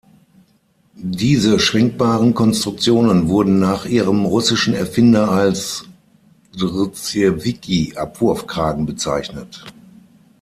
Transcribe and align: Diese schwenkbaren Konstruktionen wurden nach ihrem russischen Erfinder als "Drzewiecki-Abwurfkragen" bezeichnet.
Diese 0.95 1.59
schwenkbaren 1.59 2.33
Konstruktionen 2.33 3.29
wurden 3.29 3.59
nach 3.59 3.85
ihrem 3.85 4.25
russischen 4.25 4.73
Erfinder 4.73 5.29
als 5.29 5.85
"Drzewiecki-Abwurfkragen" 6.57 8.87
bezeichnet. 8.87 9.63